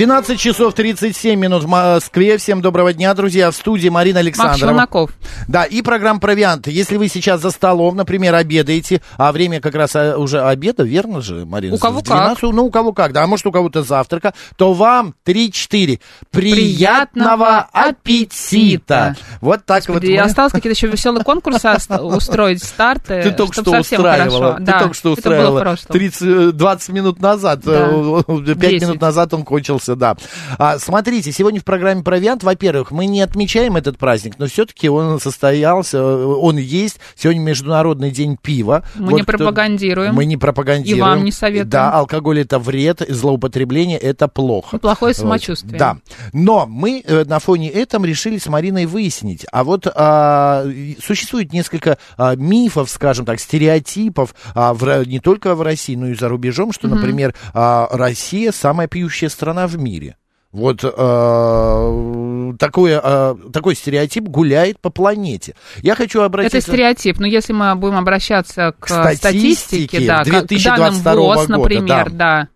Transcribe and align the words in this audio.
12 0.00 0.40
часов 0.40 0.72
37 0.72 1.38
минут 1.38 1.64
в 1.64 1.66
Москве. 1.66 2.38
Всем 2.38 2.62
доброго 2.62 2.94
дня, 2.94 3.12
друзья. 3.12 3.50
В 3.50 3.54
студии 3.54 3.90
Марина 3.90 4.20
Александрова. 4.20 4.72
Макс. 4.72 5.12
Да, 5.46 5.64
и 5.64 5.82
программа 5.82 6.20
«Провиант». 6.20 6.68
Если 6.68 6.96
вы 6.96 7.08
сейчас 7.08 7.42
за 7.42 7.50
столом, 7.50 7.96
например, 7.96 8.34
обедаете, 8.34 9.02
а 9.18 9.30
время 9.30 9.60
как 9.60 9.74
раз 9.74 9.94
а, 9.94 10.16
уже 10.16 10.40
обеда, 10.40 10.84
верно 10.84 11.20
же, 11.20 11.44
Марина? 11.44 11.74
У 11.74 11.78
кого 11.78 12.00
12, 12.00 12.40
как. 12.40 12.50
Ну, 12.50 12.64
у 12.64 12.70
кого 12.70 12.94
как, 12.94 13.12
да. 13.12 13.24
А 13.24 13.26
может, 13.26 13.44
у 13.44 13.52
кого-то 13.52 13.82
завтрака, 13.82 14.32
то 14.56 14.72
вам 14.72 15.14
3-4. 15.26 16.00
Приятного 16.30 17.68
аппетита! 17.70 19.16
Вот 19.42 19.66
так 19.66 19.80
Господи, 19.80 20.06
вот. 20.06 20.12
и 20.14 20.16
мы- 20.16 20.22
осталось 20.22 20.52
какие-то 20.52 20.76
еще 20.78 20.86
веселые 20.86 21.24
конкурсы 21.24 21.68
устроить, 22.00 22.64
старты. 22.64 23.22
Ты 23.22 23.32
только 23.32 23.60
что 23.60 23.78
устраивала. 23.78 24.56
Ты 24.64 24.72
только 24.72 24.94
что 24.94 25.10
устраивала. 25.12 25.60
прошлом. 25.60 25.92
30, 25.92 26.22
э, 26.22 26.52
20 26.52 26.88
минут 26.88 27.20
назад. 27.20 27.60
Да. 27.64 27.90
э, 27.90 28.22
5 28.26 28.58
10. 28.58 28.82
минут 28.82 29.00
назад 29.02 29.34
он 29.34 29.44
кончился, 29.44 29.89
да. 29.96 30.16
А, 30.58 30.78
смотрите, 30.78 31.32
сегодня 31.32 31.60
в 31.60 31.64
программе 31.64 32.02
«Провиант», 32.02 32.42
во-первых, 32.42 32.90
мы 32.90 33.06
не 33.06 33.20
отмечаем 33.20 33.76
этот 33.76 33.98
праздник, 33.98 34.34
но 34.38 34.46
все-таки 34.46 34.88
он 34.88 35.20
состоялся, 35.20 35.98
э, 35.98 36.24
он 36.24 36.56
есть. 36.56 36.98
Сегодня 37.14 37.40
Международный 37.40 38.10
день 38.10 38.36
пива. 38.40 38.84
Мы 38.96 39.12
не 39.14 39.22
кто- 39.22 39.36
пропагандируем. 39.36 40.14
Мы 40.14 40.24
не 40.24 40.36
пропагандируем. 40.36 41.04
И 41.04 41.08
вам 41.08 41.24
не 41.24 41.32
советуем. 41.32 41.70
Да, 41.70 41.92
алкоголь 41.92 42.40
это 42.40 42.58
вред, 42.58 43.02
и 43.02 43.12
злоупотребление 43.12 43.98
это 43.98 44.28
плохо. 44.28 44.78
Плохое 44.78 45.14
Вот. 45.14 45.20
самочувствие. 45.20 45.78
Да. 45.78 45.96
Но 46.32 46.66
мы 46.66 47.02
э, 47.04 47.24
на 47.24 47.38
фоне 47.38 47.70
этом 47.70 48.04
решили 48.04 48.38
с 48.38 48.46
Мариной 48.46 48.86
выяснить. 48.86 49.46
А 49.52 49.64
вот 49.64 49.86
а, 49.86 50.64
и 50.66 50.96
существует 51.02 51.52
несколько 51.52 51.98
а, 52.16 52.34
мифов, 52.36 52.90
скажем 52.90 53.24
так, 53.26 53.40
стереотипов 53.40 54.34
а, 54.54 54.74
в 54.74 55.04
не 55.06 55.20
только 55.20 55.54
в 55.54 55.62
России, 55.62 55.96
но 55.96 56.08
и 56.08 56.14
за 56.14 56.28
рубежом, 56.28 56.72
что, 56.72 56.88
например, 56.88 57.34
а, 57.54 57.88
Россия 57.90 58.52
самая 58.52 58.88
пьющая 58.88 59.28
страна 59.28 59.66
в 59.66 59.76
мире. 59.80 60.16
Вот 60.52 60.82
э, 60.82 62.52
такой, 62.58 63.00
э, 63.00 63.34
такой 63.52 63.76
стереотип 63.76 64.24
гуляет 64.24 64.80
по 64.80 64.90
планете. 64.90 65.54
Я 65.76 65.94
хочу 65.94 66.22
обратиться... 66.22 66.58
Это 66.58 66.66
стереотип, 66.66 67.20
но 67.20 67.26
если 67.26 67.52
мы 67.52 67.76
будем 67.76 67.96
обращаться 67.96 68.74
к, 68.80 68.88
статистике 68.88 69.16
статистике, 69.16 70.06
да, 70.06 70.22
к 70.22 70.24
2022 70.24 71.02
данным 71.04 71.22
ВОЗ, 71.22 71.36
года, 71.36 71.52
например, 71.52 72.10
да, 72.10 72.48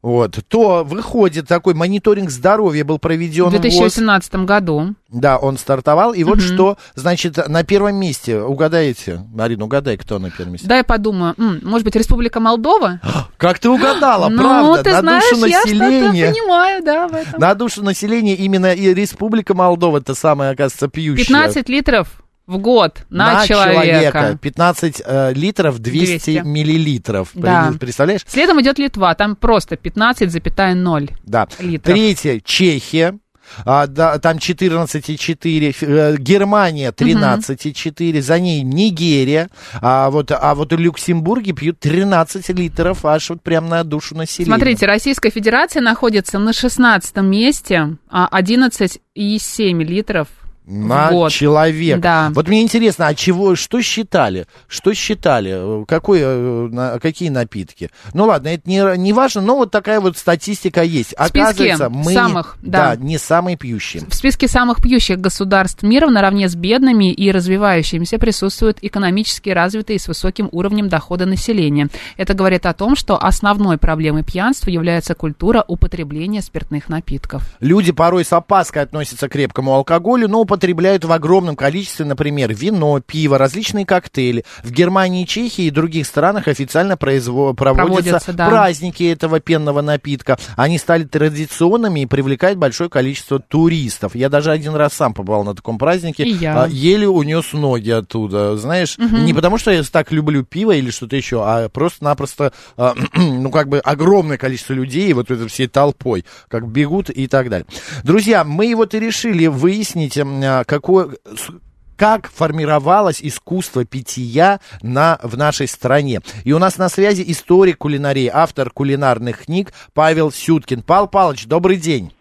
Вот, 0.00 0.38
то 0.46 0.84
выходит 0.84 1.48
такой 1.48 1.74
мониторинг 1.74 2.30
здоровья 2.30 2.84
был 2.84 3.00
проведен 3.00 3.46
в 3.46 3.48
в 3.48 3.52
ВОЗ. 3.52 3.60
2018 3.62 4.44
году. 4.44 4.94
Да, 5.08 5.38
он 5.38 5.58
стартовал. 5.58 6.12
И 6.12 6.22
вот 6.22 6.36
Мгм. 6.38 6.44
что, 6.46 6.78
значит, 6.94 7.36
на 7.48 7.64
первом 7.64 7.96
месте, 7.96 8.40
угадаете, 8.40 9.24
Марина, 9.34 9.64
угадай, 9.64 9.96
кто 9.96 10.20
на 10.20 10.30
первом 10.30 10.52
месте. 10.52 10.68
Дай 10.68 10.84
подумаю, 10.84 11.34
м, 11.36 11.60
может 11.64 11.84
быть, 11.84 11.96
Республика 11.96 12.38
Молдова? 12.38 13.00
Как 13.38 13.58
ты 13.58 13.68
угадала, 13.68 14.28
ну, 14.28 14.38
правда, 14.40 14.82
ты 14.84 14.92
на 14.92 15.00
знаешь, 15.00 15.30
душу 15.30 15.46
я 15.46 15.62
населения. 15.62 16.30
понимаю, 16.32 16.84
да, 16.84 17.08
в 17.08 17.14
этом. 17.14 17.40
На 17.40 17.54
душу 17.54 17.82
населения 17.82 18.36
именно 18.36 18.72
и 18.72 18.94
Республика 18.94 19.54
Молдова, 19.54 19.98
это 19.98 20.14
самая, 20.14 20.52
оказывается, 20.52 20.86
пьющая. 20.88 21.24
15 21.26 21.68
литров 21.68 22.22
в 22.48 22.56
год 22.58 23.04
на, 23.10 23.46
человека. 23.46 24.38
15 24.40 25.02
э, 25.04 25.32
литров 25.34 25.78
200, 25.78 26.06
200. 26.06 26.30
миллилитров. 26.46 27.30
Да. 27.34 27.72
Представляешь? 27.78 28.22
Следом 28.26 28.60
идет 28.62 28.78
Литва, 28.78 29.14
там 29.14 29.36
просто 29.36 29.74
15,0. 29.76 31.10
Да. 31.24 31.46
Литров. 31.60 31.94
Третье, 31.94 32.40
Чехия. 32.42 33.18
А, 33.64 33.86
да, 33.86 34.18
там 34.18 34.36
14,4, 34.36 35.70
Ф- 35.70 35.82
э, 35.82 36.16
Германия 36.18 36.90
13,4, 36.92 38.20
за 38.20 38.38
ней 38.38 38.62
Нигерия, 38.62 39.48
а 39.80 40.10
вот, 40.10 40.30
а 40.32 40.54
вот 40.54 40.72
в 40.72 40.78
Люксембурге 40.78 41.52
пьют 41.52 41.80
13 41.80 42.46
литров 42.50 43.06
аж 43.06 43.30
вот 43.30 43.42
прям 43.42 43.68
на 43.68 43.84
душу 43.84 44.14
населения. 44.14 44.54
Смотрите, 44.54 44.84
Российская 44.84 45.30
Федерация 45.30 45.80
находится 45.80 46.38
на 46.38 46.52
16 46.52 47.16
месте, 47.22 47.96
а 48.10 48.28
11,7 48.38 49.82
литров 49.82 50.28
на 50.68 51.08
в 51.08 51.12
год. 51.12 51.32
человека. 51.32 52.00
Да. 52.00 52.30
Вот 52.34 52.46
мне 52.46 52.62
интересно, 52.62 53.06
а 53.06 53.14
чего, 53.14 53.56
что 53.56 53.80
считали? 53.80 54.46
Что 54.68 54.92
считали? 54.92 55.84
Какой, 55.86 56.20
э, 56.22 56.68
на- 56.70 56.98
какие 56.98 57.30
напитки? 57.30 57.90
Ну 58.12 58.26
ладно, 58.26 58.48
это 58.48 58.68
не, 58.68 58.98
не 58.98 59.12
важно, 59.12 59.40
но 59.40 59.56
вот 59.56 59.70
такая 59.70 60.00
вот 60.00 60.18
статистика 60.18 60.82
есть. 60.82 61.14
Оказывается, 61.14 61.88
мы 61.88 62.12
самых, 62.12 62.58
да. 62.60 62.96
не 62.96 63.16
самые 63.18 63.56
пьющие. 63.56 64.04
В 64.08 64.14
списке 64.14 64.46
самых 64.46 64.82
пьющих 64.82 65.18
государств 65.18 65.82
мира 65.82 66.08
наравне 66.08 66.48
с 66.48 66.54
бедными 66.54 67.12
и 67.12 67.30
развивающимися 67.32 68.18
присутствуют 68.18 68.78
экономически 68.82 69.50
развитые 69.50 69.98
с 69.98 70.06
высоким 70.06 70.48
уровнем 70.52 70.88
дохода 70.88 71.24
населения. 71.24 71.88
Это 72.16 72.34
говорит 72.34 72.66
о 72.66 72.74
том, 72.74 72.94
что 72.94 73.16
основной 73.16 73.78
проблемой 73.78 74.22
пьянства 74.22 74.70
является 74.70 75.14
культура 75.14 75.64
употребления 75.66 76.42
спиртных 76.42 76.88
напитков. 76.88 77.42
Люди 77.60 77.92
порой 77.92 78.24
с 78.24 78.32
опаской 78.32 78.82
относятся 78.82 79.28
к 79.28 79.32
крепкому 79.32 79.72
алкоголю, 79.72 80.28
но 80.28 80.40
употребляют 80.58 81.04
в 81.04 81.12
огромном 81.12 81.54
количестве, 81.54 82.04
например, 82.04 82.52
вино, 82.52 83.00
пиво, 83.00 83.38
различные 83.38 83.86
коктейли. 83.86 84.44
В 84.64 84.72
Германии, 84.72 85.24
Чехии 85.24 85.66
и 85.66 85.70
других 85.70 86.04
странах 86.04 86.48
официально 86.48 86.94
произво- 86.94 87.54
проводятся 87.54 87.86
Проводятся, 88.02 88.32
да. 88.32 88.48
праздники 88.48 89.04
этого 89.04 89.38
пенного 89.38 89.82
напитка. 89.82 90.36
Они 90.56 90.78
стали 90.78 91.04
традиционными 91.04 92.00
и 92.00 92.06
привлекают 92.06 92.58
большое 92.58 92.90
количество 92.90 93.38
туристов. 93.38 94.16
Я 94.16 94.28
даже 94.28 94.50
один 94.50 94.74
раз 94.74 94.94
сам 94.94 95.14
побывал 95.14 95.44
на 95.44 95.54
таком 95.54 95.78
празднике. 95.78 96.24
И 96.24 96.32
я. 96.32 96.64
а, 96.64 96.66
еле 96.66 97.08
унес 97.08 97.52
ноги 97.52 97.90
оттуда, 97.90 98.56
знаешь. 98.56 98.98
Не 98.98 99.32
потому, 99.32 99.58
что 99.58 99.70
я 99.70 99.84
так 99.84 100.10
люблю 100.10 100.42
пиво 100.44 100.72
или 100.72 100.90
что-то 100.90 101.14
еще, 101.14 101.42
а 101.44 101.68
просто-напросто, 101.68 102.52
а, 102.76 102.94
ну, 103.14 103.50
как 103.52 103.68
бы 103.68 103.78
огромное 103.78 104.38
количество 104.38 104.72
людей, 104.72 105.12
вот 105.12 105.30
это 105.30 105.46
всей 105.46 105.68
толпой, 105.68 106.24
как 106.48 106.66
бегут 106.66 107.10
и 107.10 107.28
так 107.28 107.48
далее. 107.48 107.66
Друзья, 108.02 108.42
мы 108.42 108.74
вот 108.74 108.94
и 108.94 108.98
решили 108.98 109.46
выяснить, 109.46 110.18
какое 110.66 111.10
с- 111.26 111.50
как 111.96 112.30
формировалось 112.30 113.18
искусство 113.20 113.84
питья 113.84 114.60
на, 114.82 115.18
в 115.22 115.36
нашей 115.36 115.66
стране. 115.66 116.20
И 116.44 116.52
у 116.52 116.58
нас 116.60 116.78
на 116.78 116.88
связи 116.88 117.24
историк 117.26 117.78
кулинарии, 117.78 118.30
автор 118.32 118.70
кулинарных 118.70 119.46
книг 119.46 119.72
Павел 119.94 120.30
Сюткин. 120.30 120.82
Павел 120.82 121.08
Павлович, 121.08 121.46
добрый 121.46 121.76
день. 121.76 122.12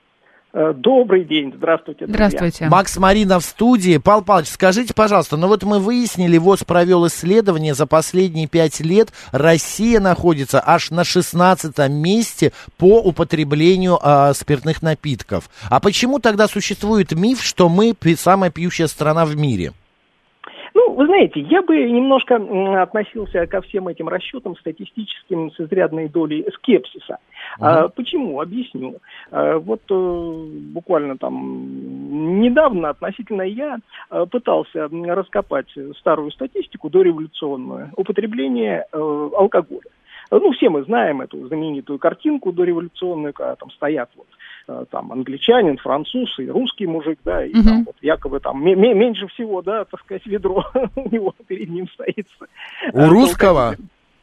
Э, 0.60 0.74
Добрый 0.76 1.24
день, 1.24 1.54
здравствуйте. 1.56 2.08
друзья. 2.08 2.30
Здравствуйте. 2.30 2.68
Макс 2.68 2.98
Марина 2.98 3.40
в 3.40 3.44
студии. 3.44 3.98
Павел 3.98 4.24
Павлович, 4.24 4.50
скажите, 4.50 4.92
пожалуйста, 4.92 5.38
ну 5.38 5.48
вот 5.48 5.62
мы 5.62 5.78
выяснили, 5.78 6.40
ВОЗ 6.40 6.64
провел 6.64 7.06
исследование, 7.06 7.76
за 7.76 7.86
последние 7.86 8.48
пять 8.48 8.80
лет 8.80 9.10
Россия 9.32 10.00
находится 10.00 10.60
аж 10.66 10.90
на 10.90 11.04
16 11.04 11.78
месте 11.90 12.54
по 12.78 13.00
употреблению 13.00 14.00
а, 14.02 14.34
спиртных 14.34 14.82
напитков. 14.82 15.48
А 15.70 15.80
почему 15.80 16.18
тогда 16.18 16.48
существует 16.48 17.12
миф, 17.12 17.44
что 17.44 17.70
мы 17.70 17.96
самая 18.18 18.50
пьющая 18.50 18.88
страна 18.88 19.26
в 19.26 19.36
мире? 19.36 19.74
Ну, 20.88 20.94
вы 20.94 21.06
знаете, 21.06 21.42
я 21.42 21.62
бы 21.62 21.76
немножко 21.76 22.36
относился 22.82 23.46
ко 23.46 23.62
всем 23.62 23.90
этим 23.90 24.08
расчетам 24.08 24.56
статистическим 24.56 25.52
с 25.52 25.60
изрядной 25.60 26.08
долей 26.08 26.46
скепсиса. 26.56 27.18
А, 27.60 27.90
почему? 27.90 28.40
Объясню. 28.40 29.00
А, 29.30 29.58
вот 29.58 29.82
э, 29.90 30.46
буквально 30.72 31.18
там 31.18 32.40
недавно 32.40 32.90
относительно 32.90 33.42
я 33.42 33.80
э, 34.10 34.26
пытался 34.32 34.88
раскопать 34.88 35.68
старую 36.00 36.32
статистику 36.32 36.90
дореволюционную 36.90 37.92
употребление 37.98 38.86
э, 38.90 38.98
алкоголя. 38.98 39.92
Ну, 40.32 40.52
все 40.52 40.70
мы 40.70 40.84
знаем 40.84 41.22
эту 41.22 41.48
знаменитую 41.48 42.00
картинку 42.00 42.52
дореволюционную, 42.52 43.34
когда 43.34 43.56
там 43.56 43.72
стоят 43.72 44.10
вот 44.16 44.28
там 44.90 45.12
англичанин, 45.12 45.78
француз 45.78 46.38
и 46.40 46.48
русский 46.50 46.88
мужик, 46.88 47.20
да, 47.24 47.46
и 47.46 47.54
Мгм. 47.54 47.64
там 47.64 47.84
вот 47.86 47.96
якобы 48.02 48.40
там 48.40 48.64
ме- 48.64 48.76
ме- 48.76 48.94
меньше 48.94 49.28
всего, 49.28 49.62
да, 49.62 49.86
так 49.86 50.00
сказать, 50.02 50.26
ведро 50.26 50.64
у 50.96 51.10
него 51.10 51.34
перед 51.48 51.70
ним 51.70 51.88
стоит. 51.90 52.28
У 52.94 52.98
Э, 52.98 53.08
русского? 53.08 53.76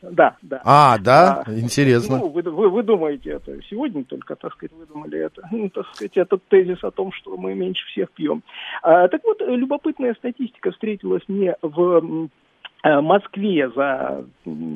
Да, 0.03 0.37
да. 0.43 0.61
А, 0.65 0.99
да? 0.99 1.45
А, 1.47 1.51
Интересно. 1.55 2.19
Ну, 2.19 2.29
вы, 2.29 2.43
вы, 2.43 2.69
вы 2.69 2.83
думаете 2.83 3.31
это 3.31 3.59
сегодня 3.71 4.05
только, 4.05 4.37
так 4.37 4.53
сказать, 4.53 4.73
выдумали 4.77 5.19
это, 5.19 5.49
ну, 5.51 5.71
так 5.71 5.87
сказать, 5.95 6.17
этот 6.17 6.47
тезис 6.49 6.85
о 6.85 6.91
том, 6.91 7.11
что 7.13 7.37
мы 7.39 7.55
меньше 7.55 7.87
всех 7.87 8.11
пьем. 8.13 8.43
А, 8.83 9.09
так 9.09 9.23
вот, 9.25 9.41
э, 9.41 9.47
любопытная 9.57 10.13
статистика 10.15 10.73
встретилась 10.73 11.23
мне 11.27 11.55
в 11.63 11.81
э, 12.05 12.29
Москве 12.85 13.71
за 13.71 14.25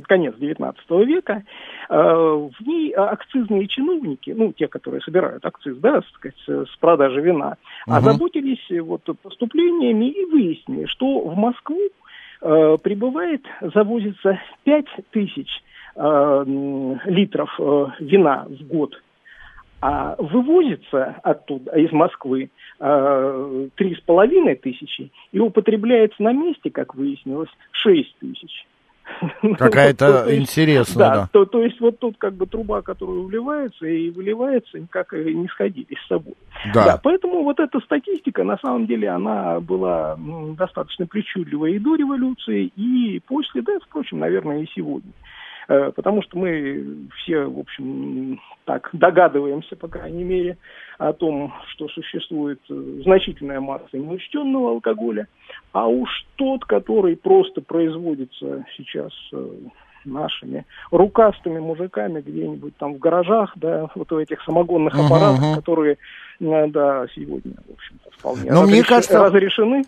конец 0.06 0.34
XIX 0.36 0.74
века. 1.04 1.42
Э, 1.90 1.94
В 2.02 2.66
ней 2.66 2.92
акцизные 2.92 3.66
чиновники, 3.68 4.30
ну, 4.36 4.52
те, 4.52 4.66
которые 4.66 5.00
собирают 5.02 5.44
акциз, 5.44 5.76
да, 5.78 6.00
сказать, 6.14 6.36
с 6.46 6.76
продажи 6.80 7.20
вина, 7.20 7.56
Мгм. 7.86 7.96
озаботились 7.96 8.70
э, 8.70 8.80
вот 8.80 9.02
поступлениями 9.22 10.06
и 10.06 10.24
выяснили, 10.24 10.86
что 10.86 11.20
в 11.20 11.36
Москву 11.36 11.78
э, 12.40 12.76
прибывает, 12.82 13.44
завозится 13.60 14.40
5 14.64 14.86
тысяч 15.10 15.48
э, 15.96 16.44
литров 17.04 17.50
э, 17.58 17.86
вина 18.00 18.46
в 18.48 18.66
год, 18.68 18.94
а 19.80 20.16
вывозится 20.18 21.20
оттуда, 21.22 21.76
из 21.78 21.92
Москвы, 21.92 22.50
э, 22.80 23.68
три 23.76 23.94
с 23.94 24.00
половиной 24.00 24.56
тысячи 24.56 25.10
и 25.32 25.38
употребляется 25.38 26.22
на 26.22 26.32
месте, 26.32 26.70
как 26.70 26.94
выяснилось, 26.94 27.50
шесть 27.72 28.16
тысяч. 28.18 28.66
Какая-то 29.58 30.36
интересная, 30.36 31.08
да. 31.08 31.14
да. 31.14 31.28
То, 31.32 31.44
то 31.46 31.62
есть 31.62 31.80
вот 31.80 31.98
тут 31.98 32.16
как 32.18 32.34
бы 32.34 32.46
труба, 32.46 32.82
которая 32.82 33.18
вливается 33.20 33.86
и 33.86 34.10
выливается, 34.10 34.78
как 34.90 35.12
не 35.12 35.48
сходились 35.48 35.98
с 36.04 36.08
собой. 36.08 36.34
Да. 36.74 36.84
да. 36.84 37.00
Поэтому 37.02 37.42
вот 37.42 37.58
эта 37.58 37.80
статистика, 37.80 38.44
на 38.44 38.58
самом 38.58 38.86
деле, 38.86 39.08
она 39.08 39.60
была 39.60 40.16
ну, 40.18 40.54
достаточно 40.54 41.06
причудливая 41.06 41.70
и 41.70 41.78
до 41.78 41.96
революции, 41.96 42.70
и 42.76 43.20
после, 43.26 43.62
да, 43.62 43.78
впрочем, 43.86 44.18
наверное, 44.18 44.62
и 44.62 44.68
сегодня. 44.74 45.12
Э, 45.68 45.92
потому 45.94 46.22
что 46.22 46.38
мы 46.38 47.08
все, 47.18 47.44
в 47.44 47.58
общем, 47.58 48.40
так 48.64 48.88
догадываемся, 48.92 49.76
по 49.76 49.86
крайней 49.86 50.24
мере, 50.24 50.56
о 50.96 51.12
том, 51.12 51.52
что 51.68 51.88
существует 51.88 52.60
э, 52.70 53.00
значительная 53.02 53.60
масса 53.60 53.98
неучтенного 53.98 54.70
алкоголя, 54.70 55.28
а 55.72 55.86
уж 55.86 56.08
тот, 56.36 56.64
который 56.64 57.16
просто 57.16 57.60
производится 57.60 58.64
сейчас 58.78 59.12
э, 59.32 59.48
нашими 60.06 60.64
рукастыми 60.90 61.58
мужиками 61.58 62.22
где-нибудь 62.22 62.74
там 62.78 62.94
в 62.94 62.98
гаражах, 62.98 63.52
да, 63.56 63.90
вот 63.94 64.10
у 64.10 64.20
этих 64.20 64.42
самогонных 64.44 64.94
аппаратов, 64.94 65.44
uh-huh. 65.44 65.56
которые, 65.56 65.98
да, 66.40 67.06
сегодня, 67.14 67.52
в 67.68 67.72
общем-то, 67.74 68.10
вполне 68.12 68.50
Но 68.50 68.62
разреш... 68.62 68.70
мне 68.70 68.84
кажется... 68.84 69.22
разрешены. 69.22 69.84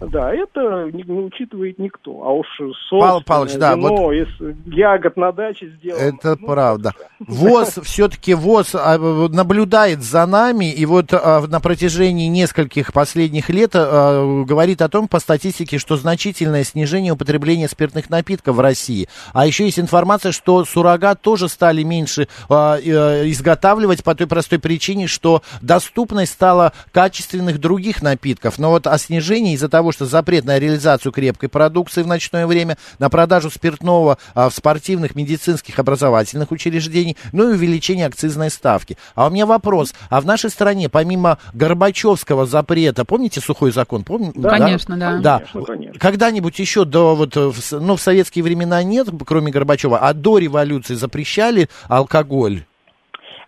Да, 0.00 0.32
это 0.32 0.90
не, 0.92 1.02
не 1.02 1.20
учитывает 1.20 1.78
никто. 1.78 2.22
А 2.22 2.32
уж 2.32 2.46
Павел 2.90 3.22
Павлович, 3.22 3.54
да, 3.54 3.74
вино 3.74 3.88
вот 3.88 4.12
из 4.12 4.28
ягод 4.66 5.16
на 5.16 5.32
даче 5.32 5.68
сделано. 5.78 6.02
Это 6.02 6.36
ну, 6.38 6.46
правда. 6.46 6.92
ВОЗ, 7.18 7.78
все-таки 7.82 8.34
ВОЗ 8.34 8.74
а, 8.74 8.98
наблюдает 8.98 10.02
за 10.02 10.26
нами, 10.26 10.70
и 10.70 10.84
вот 10.84 11.12
а, 11.12 11.46
на 11.46 11.60
протяжении 11.60 12.28
нескольких 12.28 12.92
последних 12.92 13.48
лет 13.48 13.70
а, 13.74 14.44
говорит 14.44 14.82
о 14.82 14.88
том, 14.88 15.08
по 15.08 15.18
статистике, 15.18 15.78
что 15.78 15.96
значительное 15.96 16.64
снижение 16.64 17.12
употребления 17.12 17.68
спиртных 17.68 18.10
напитков 18.10 18.56
в 18.56 18.60
России. 18.60 19.08
А 19.32 19.46
еще 19.46 19.64
есть 19.64 19.78
информация, 19.78 20.32
что 20.32 20.64
суррогат 20.64 21.22
тоже 21.22 21.48
стали 21.48 21.82
меньше 21.82 22.28
изготавливать 22.48 24.04
по 24.04 24.14
той 24.14 24.26
простой 24.26 24.58
причине, 24.58 25.06
что 25.06 25.42
доступность 25.62 26.32
стала 26.32 26.72
качественных 26.92 27.60
других 27.60 28.02
напитков. 28.02 28.58
Но 28.58 28.70
вот 28.70 28.86
о 28.86 28.98
снижении 28.98 29.54
из-за 29.54 29.68
того, 29.68 29.85
что 29.92 30.06
запрет 30.06 30.44
на 30.44 30.58
реализацию 30.58 31.12
крепкой 31.12 31.48
продукции 31.48 32.02
в 32.02 32.06
ночное 32.06 32.46
время, 32.46 32.78
на 32.98 33.10
продажу 33.10 33.50
спиртного 33.50 34.18
а, 34.34 34.48
в 34.48 34.54
спортивных, 34.54 35.14
медицинских, 35.14 35.78
образовательных 35.78 36.50
учреждений, 36.50 37.16
ну 37.32 37.50
и 37.50 37.54
увеличение 37.54 38.06
акцизной 38.06 38.50
ставки. 38.50 38.96
А 39.14 39.26
у 39.26 39.30
меня 39.30 39.46
вопрос, 39.46 39.94
а 40.10 40.20
в 40.20 40.26
нашей 40.26 40.50
стране 40.50 40.88
помимо 40.88 41.38
Горбачевского 41.52 42.46
запрета, 42.46 43.04
помните 43.04 43.40
сухой 43.40 43.72
закон? 43.72 44.04
Помните? 44.04 44.38
Да, 44.38 44.50
конечно, 44.50 44.96
да. 44.96 45.18
да. 45.18 45.38
Конечно, 45.38 45.64
конечно. 45.64 45.98
Когда-нибудь 45.98 46.58
еще 46.58 46.84
до, 46.84 47.14
вот, 47.14 47.36
ну, 47.36 47.96
в 47.96 48.00
советские 48.00 48.44
времена 48.44 48.82
нет, 48.82 49.08
кроме 49.26 49.52
Горбачева, 49.52 49.98
а 49.98 50.12
до 50.12 50.38
революции 50.38 50.94
запрещали 50.94 51.68
алкоголь? 51.88 52.64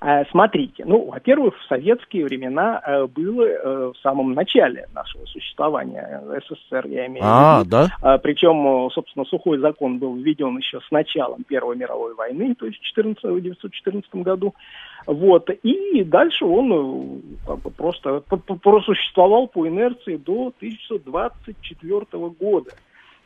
Э, 0.00 0.25
смотрите, 0.31 0.85
ну, 0.85 1.11
во-первых, 1.11 1.59
в 1.59 1.67
советские 1.67 2.25
времена 2.25 2.81
э, 2.87 3.06
было 3.06 3.43
э, 3.43 3.93
в 3.93 3.99
самом 4.00 4.33
начале 4.33 4.87
нашего 4.95 5.25
существования 5.27 6.23
СССР, 6.25 6.87
я 6.87 7.06
имею 7.06 7.25
а, 7.25 7.59
в 7.59 7.67
виду. 7.67 7.71
Да? 7.71 8.19
Причем, 8.19 8.91
собственно, 8.91 9.25
сухой 9.25 9.59
закон 9.59 9.99
был 9.99 10.15
введен 10.15 10.56
еще 10.56 10.81
с 10.81 10.91
началом 10.93 11.43
Первой 11.45 11.77
мировой 11.77 12.15
войны, 12.15 12.55
то 12.55 12.67
есть 12.67 12.79
в 12.79 12.99
1914 12.99 14.15
году. 14.17 14.55
Вот. 15.06 15.50
И 15.50 16.05
дальше 16.05 16.44
он 16.44 17.23
как 17.47 17.59
бы, 17.61 17.71
просто 17.71 18.21
просуществовал 18.62 19.49
по 19.49 19.67
инерции 19.67 20.17
до 20.17 20.53
1924 20.59 22.29
года 22.39 22.71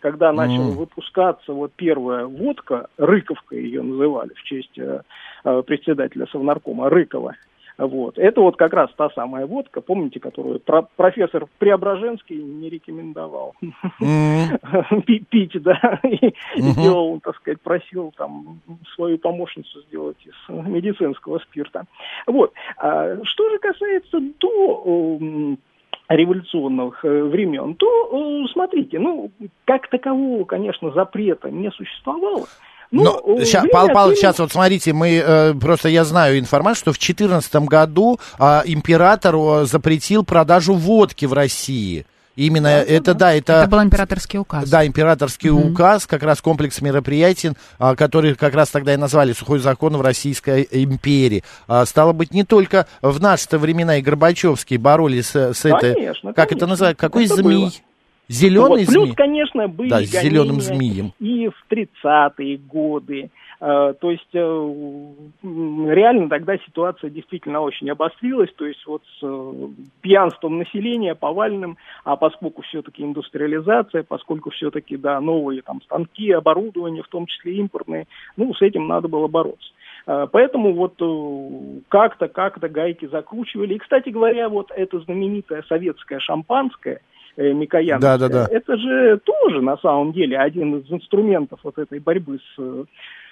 когда 0.03 0.33
начала 0.33 0.73
mm. 0.73 0.77
выпускаться 0.77 1.53
вот 1.53 1.73
первая 1.75 2.27
водка, 2.27 2.89
Рыковка 2.99 3.55
ее 3.57 3.83
называли 3.83 4.33
в 4.35 4.43
честь 4.43 4.77
э, 4.77 5.03
председателя 5.63 6.27
Совнаркома 6.27 6.91
Рыкова. 6.91 7.37
Вот. 7.79 8.19
Это 8.19 8.41
вот 8.41 8.57
как 8.57 8.73
раз 8.75 8.91
та 8.97 9.11
самая 9.11 9.47
водка, 9.47 9.81
помните, 9.81 10.21
которую 10.21 10.61
про 10.61 10.83
профессор 10.83 11.47
Преображенский 11.59 12.37
не 12.37 12.69
рекомендовал 12.69 13.55
пить, 15.07 15.63
да, 15.63 16.01
и 16.05 16.35
делал, 16.57 17.21
так 17.21 17.37
сказать, 17.37 17.61
просил 17.61 18.13
там 18.17 18.61
свою 18.95 19.19
помощницу 19.19 19.83
сделать 19.83 20.19
из 20.25 20.35
медицинского 20.49 21.39
спирта. 21.39 21.85
Вот. 22.27 22.53
А, 22.77 23.17
что 23.25 23.51
же 23.51 23.59
касается 23.59 24.19
до 24.41 25.57
революционных 26.17 27.05
э, 27.05 27.23
времен, 27.25 27.75
то, 27.75 27.87
э, 27.87 28.53
смотрите, 28.53 28.99
ну, 28.99 29.31
как 29.65 29.89
такового, 29.89 30.45
конечно, 30.45 30.91
запрета 30.93 31.51
не 31.51 31.71
существовало. 31.71 32.47
Ну, 32.91 33.05
Но, 33.05 33.45
сейчас, 33.45 33.65
Павел 33.73 33.95
Павлович, 33.95 34.19
сейчас 34.19 34.39
вот 34.39 34.53
смотрите, 34.53 34.93
мы 34.93 35.23
э, 35.25 35.55
просто 35.55 35.89
я 35.89 36.05
знаю 36.05 36.39
информацию, 36.39 36.77
что 36.77 36.93
в 36.93 36.99
2014 36.99 37.55
году 37.67 38.19
э, 38.39 38.61
император 38.67 39.65
запретил 39.65 40.25
продажу 40.25 40.75
водки 40.75 41.25
в 41.25 41.33
России. 41.33 42.05
Именно 42.37 42.69
да, 42.69 42.83
это, 42.83 43.15
да, 43.15 43.35
это... 43.35 43.53
Это 43.53 43.71
был 43.71 43.83
императорский 43.83 44.39
указ. 44.39 44.69
Да, 44.71 44.87
императорский 44.87 45.51
mm-hmm. 45.51 45.73
указ, 45.73 46.07
как 46.07 46.23
раз 46.23 46.41
комплекс 46.41 46.81
мероприятий, 46.81 47.51
а, 47.79 47.95
который 47.95 48.35
как 48.35 48.55
раз 48.55 48.71
тогда 48.71 48.95
и 48.95 48.97
назвали 48.97 49.33
«Сухой 49.33 49.59
закон 49.59 49.97
в 49.97 50.01
Российской 50.01 50.67
империи». 50.71 51.45
А, 51.69 51.85
стало 51.85 52.13
быть, 52.13 52.33
не 52.33 52.45
только 52.45 52.87
в 53.03 53.21
наши-то 53.21 53.59
времена 53.59 53.99
и 53.99 54.03
Горбачевские 54.03 54.79
боролись 54.79 55.27
с, 55.27 55.55
с 55.55 55.65
этой... 55.65 55.95
Конечно. 55.95 56.33
Как 56.33 56.53
это 56.53 56.67
называется? 56.67 57.01
Какой 57.01 57.27
это 57.27 57.37
змей? 57.37 57.65
Было. 57.65 57.71
Зеленый 58.29 58.85
вот. 58.85 58.89
змей? 58.89 59.05
Плюс, 59.05 59.15
конечно, 59.15 59.69
были 59.69 59.91
да, 59.91 60.03
с 60.03 60.09
зеленым 60.09 60.61
змеем. 60.61 61.13
и 61.19 61.49
в 61.49 61.73
30-е 61.73 62.57
годы. 62.57 63.31
Э, 63.65 63.95
то 64.01 64.11
есть 64.11 64.27
э, 64.33 64.39
реально 65.45 66.29
тогда 66.29 66.59
ситуация 66.59 67.11
действительно 67.11 67.61
очень 67.61 67.89
обострилась, 67.91 68.53
то 68.55 68.67
есть 68.67 68.85
вот 68.89 69.03
с 69.05 69.23
э, 69.23 69.53
пьянством 70.01 70.59
населения 70.59 71.15
повальным, 71.15 71.77
а 72.03 72.17
поскольку 72.17 72.63
все-таки 72.63 73.05
индустриализация, 73.05 74.03
поскольку 74.03 74.51
все-таки, 74.51 74.97
да, 74.97 75.21
новые 75.21 75.63
там 75.63 75.81
станки, 75.83 76.33
оборудование, 76.33 77.05
в 77.05 77.09
том 77.09 77.27
числе 77.27 77.55
импортные, 77.55 78.09
ну, 78.37 78.53
с 78.53 78.63
этим 78.63 78.89
надо 78.89 79.07
было 79.07 79.29
бороться. 79.29 79.71
Поэтому 80.05 80.73
вот 80.73 80.95
как-то, 81.89 82.27
как-то 82.27 82.69
гайки 82.69 83.07
закручивали. 83.07 83.75
И, 83.75 83.79
кстати 83.79 84.09
говоря, 84.09 84.49
вот 84.49 84.73
это 84.75 84.99
знаменитое 84.99 85.63
советское 85.69 86.19
шампанское, 86.19 87.01
Микояновское, 87.37 88.19
да, 88.19 88.29
да, 88.29 88.47
да. 88.47 88.49
это 88.51 88.77
же 88.77 89.19
тоже 89.19 89.63
на 89.63 89.77
самом 89.79 90.13
деле 90.13 90.39
один 90.39 90.77
из 90.79 90.93
инструментов 90.93 91.61
вот 91.63 91.79
этой 91.79 91.99
борьбы 91.99 92.39
с 92.39 92.87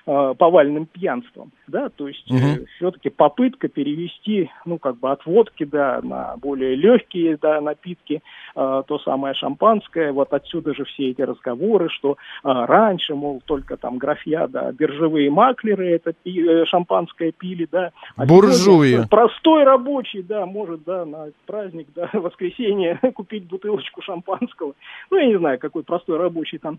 э, 0.06 0.34
повальным 0.38 0.86
пьянством, 0.86 1.52
да, 1.66 1.88
то 1.90 2.08
есть 2.08 2.28
угу. 2.30 2.38
э, 2.38 2.64
все-таки 2.76 3.10
попытка 3.10 3.68
перевести, 3.68 4.50
ну, 4.64 4.78
как 4.78 4.98
бы 4.98 5.10
от 5.10 5.24
водки, 5.26 5.64
да, 5.64 6.00
на 6.02 6.36
более 6.38 6.74
легкие, 6.74 7.36
да, 7.40 7.60
напитки, 7.60 8.22
э, 8.56 8.82
то 8.86 8.98
самое 9.00 9.34
шампанское, 9.34 10.12
вот 10.12 10.32
отсюда 10.32 10.74
же 10.74 10.84
все 10.84 11.10
эти 11.10 11.22
разговоры, 11.22 11.88
что 11.90 12.12
э, 12.12 12.16
раньше, 12.42 13.14
мол, 13.14 13.42
только 13.44 13.76
там 13.76 13.98
графья, 13.98 14.46
да, 14.48 14.72
биржевые 14.72 15.30
маклеры 15.30 15.90
это 15.90 16.12
пи, 16.12 16.42
э, 16.46 16.64
шампанское 16.66 17.32
пили, 17.32 17.68
да. 17.70 17.90
А 18.16 18.26
Буржуи. 18.26 19.06
Простой 19.08 19.64
рабочий, 19.64 20.22
да, 20.22 20.46
может, 20.46 20.84
да, 20.84 21.04
на 21.04 21.28
праздник, 21.46 21.88
да, 21.94 22.08
воскресенье 22.12 22.98
купить 23.14 23.46
бутылочку 23.46 23.89
шампанского, 24.02 24.74
ну, 25.10 25.18
я 25.18 25.26
не 25.26 25.38
знаю, 25.38 25.58
какой 25.58 25.82
простой 25.82 26.18
рабочий 26.18 26.58
там 26.58 26.78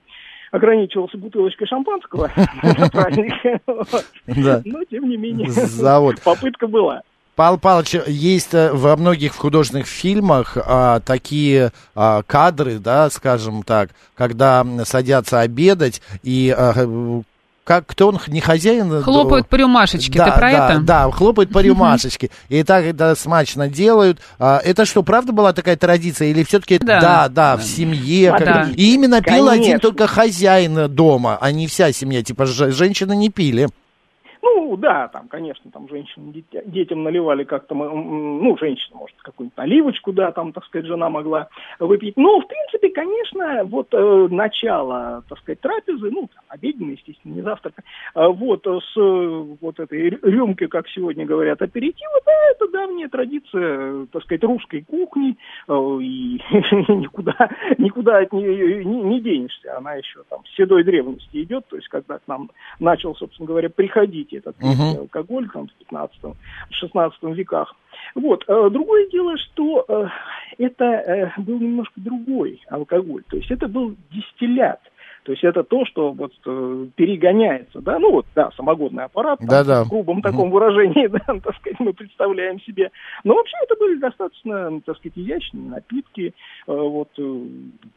ограничивался 0.51 1.17
бутылочкой 1.17 1.67
шампанского. 1.67 2.31
На 2.63 2.89
праздник. 2.89 3.33
Но, 4.65 4.83
тем 4.85 5.09
не 5.09 5.17
менее, 5.17 5.49
попытка 6.23 6.67
была. 6.67 7.01
Павел 7.35 7.57
Павлович, 7.57 7.95
есть 8.07 8.53
э, 8.53 8.71
во 8.73 8.97
многих 8.97 9.35
художественных 9.35 9.87
фильмах 9.87 10.57
а, 10.57 10.99
такие 10.99 11.71
а, 11.95 12.23
кадры, 12.23 12.77
да, 12.77 13.09
скажем 13.09 13.63
так, 13.63 13.91
когда 14.15 14.65
садятся 14.83 15.39
обедать, 15.39 16.01
и 16.23 16.53
а, 16.55 16.73
как 17.63 17.85
кто 17.85 18.09
он 18.09 18.19
не 18.27 18.41
хозяин. 18.41 18.91
Э, 18.91 19.01
хлопают 19.01 19.47
по 19.47 19.55
рюмашечке, 19.55 20.17
да, 20.17 20.25
ты 20.25 20.31
про 20.31 20.51
да, 20.51 20.71
это? 20.71 20.81
Да, 20.81 21.11
хлопают 21.11 21.51
по 21.51 21.59
рюмашечке. 21.59 22.29
И 22.49 22.63
так 22.63 22.83
это 22.83 23.15
смачно 23.15 23.67
делают. 23.67 24.19
А, 24.39 24.59
это 24.63 24.85
что, 24.85 25.03
правда 25.03 25.31
была 25.31 25.53
такая 25.53 25.75
традиция? 25.77 26.29
Или 26.29 26.43
все-таки 26.43 26.79
да, 26.79 26.99
да, 26.99 27.29
да, 27.29 27.57
в 27.57 27.63
семье? 27.63 28.31
А, 28.31 28.39
да. 28.39 28.69
И 28.75 28.93
именно 28.93 29.21
пил 29.21 29.47
Конечно. 29.47 29.51
один 29.51 29.79
только 29.79 30.07
хозяин 30.07 30.93
дома, 30.93 31.37
а 31.39 31.51
не 31.51 31.67
вся 31.67 31.91
семья. 31.91 32.23
Типа 32.23 32.45
женщины 32.45 33.15
не 33.15 33.29
пили. 33.29 33.69
Ну, 34.53 34.72
Ну, 34.72 34.77
да, 34.77 35.08
там, 35.08 35.27
конечно, 35.27 35.70
там 35.72 35.88
женщинам, 35.89 36.34
детям 36.65 37.03
наливали 37.03 37.43
как-то, 37.43 37.75
ну, 37.75 38.58
женщина, 38.58 38.98
может, 38.98 39.15
какую-нибудь 39.22 39.58
наливочку, 39.58 40.13
да, 40.13 40.31
там, 40.31 40.53
так 40.53 40.65
сказать, 40.65 40.88
жена 40.88 41.10
могла 41.10 41.48
выпить. 41.79 42.15
Но, 42.17 42.39
в 42.39 42.48
принципе, 42.48 42.89
конечно, 42.89 43.63
вот 43.65 43.88
э, 43.91 44.27
начало, 44.29 45.24
так 45.27 45.39
сказать, 45.39 45.60
трапезы, 45.62 46.10
ну, 46.12 46.29
там, 46.34 46.43
обеденный, 46.48 46.93
естественно, 46.93 47.34
не 47.34 47.41
завтрак, 47.41 47.74
э, 47.79 48.27
вот, 48.27 48.65
с 48.65 48.98
э, 48.98 49.46
вот 49.62 49.79
этой 49.79 50.10
рюмки, 50.10 50.67
как 50.67 50.88
сегодня 50.89 51.25
говорят, 51.25 51.62
аперитива, 51.62 52.22
да, 52.25 52.31
это 52.51 52.72
давняя 52.72 53.10
традиция, 53.10 54.05
так 54.08 54.24
сказать, 54.24 54.43
русской 54.43 54.81
кухни, 54.81 55.38
э, 55.67 55.74
и 56.01 56.41
никуда, 56.88 57.50
никуда 57.77 58.20
от 58.20 58.34
нее 58.34 58.84
не, 58.86 59.01
не 59.01 59.22
денешься. 59.22 59.77
Она 59.77 59.96
еще 59.96 60.24
там 60.29 60.46
с 60.46 60.55
седой 60.55 60.84
древности 60.84 61.43
идет, 61.43 61.67
то 61.67 61.75
есть 61.75 61.88
когда 61.88 62.20
к 62.20 62.27
нам 62.27 62.51
начал, 62.81 63.15
собственно 63.15 63.47
говоря, 63.47 63.69
приходить 63.69 64.33
этот 64.33 64.57
uh-huh. 64.59 65.00
алкоголь 65.00 65.47
там 65.50 65.67
в 65.67 65.93
15-16 66.83 67.33
веках. 67.33 67.73
Вот. 68.15 68.43
Э, 68.47 68.69
другое 68.71 69.09
дело, 69.09 69.38
что 69.38 69.85
э, 69.88 70.07
это 70.57 71.33
был 71.38 71.59
немножко 71.59 71.93
другой 71.95 72.61
алкоголь. 72.69 73.23
То 73.29 73.38
есть 73.38 73.51
это 73.51 73.67
был 73.67 73.95
дистиллят. 74.11 74.79
То 75.23 75.31
есть 75.31 75.43
это 75.43 75.63
то, 75.63 75.85
что 75.85 76.11
вот 76.11 76.31
э, 76.45 76.85
перегоняется, 76.95 77.79
да, 77.79 77.99
ну 77.99 78.11
вот, 78.11 78.25
да, 78.35 78.51
самогонный 78.57 79.05
аппарат, 79.05 79.39
да, 79.41 79.63
да. 79.63 79.83
в 79.83 79.89
грубом 79.89 80.21
таком 80.21 80.49
mm 80.49 80.51
выражении, 80.51 81.07
да, 81.07 81.19
так 81.19 81.55
сказать, 81.57 81.79
мы 81.79 81.93
представляем 81.93 82.59
себе. 82.61 82.91
Но 83.23 83.35
вообще 83.35 83.55
это 83.63 83.75
были 83.79 83.99
достаточно, 83.99 84.81
так 84.81 84.97
сказать, 84.97 85.17
изящные 85.17 85.69
напитки. 85.69 86.33
Э, 86.67 86.73
вот, 86.73 87.09
э, 87.17 87.39